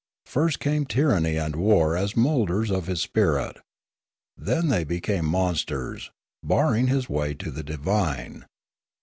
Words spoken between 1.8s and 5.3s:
as moulders of his spirit; then they became